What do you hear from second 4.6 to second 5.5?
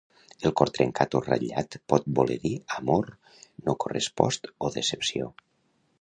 o decepció.